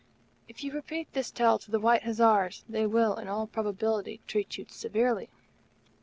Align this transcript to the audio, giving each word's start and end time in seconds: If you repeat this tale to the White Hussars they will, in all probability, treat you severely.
If 0.47 0.63
you 0.63 0.71
repeat 0.73 1.13
this 1.13 1.29
tale 1.29 1.59
to 1.59 1.69
the 1.69 1.79
White 1.79 2.01
Hussars 2.01 2.63
they 2.67 2.87
will, 2.87 3.17
in 3.17 3.27
all 3.27 3.45
probability, 3.45 4.19
treat 4.25 4.57
you 4.57 4.65
severely. 4.67 5.29